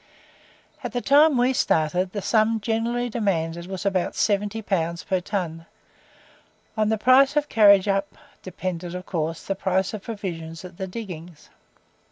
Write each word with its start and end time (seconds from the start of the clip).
At 0.83 0.93
the 0.93 1.01
time 1.01 1.37
we 1.37 1.53
started, 1.53 2.11
the 2.11 2.23
sum 2.23 2.59
generally 2.59 3.07
demanded 3.07 3.67
was 3.67 3.85
about 3.85 4.15
70 4.15 4.59
pounds 4.63 5.03
per 5.03 5.19
ton. 5.19 5.67
On 6.75 6.89
the 6.89 6.97
price 6.97 7.35
of 7.35 7.49
carriage 7.49 7.87
up, 7.87 8.15
depended 8.41 8.95
of 8.95 9.05
course 9.05 9.45
the 9.45 9.53
price 9.53 9.93
of 9.93 10.01
provisions 10.01 10.65
at 10.65 10.77
the 10.77 10.87
diggings. 10.87 11.51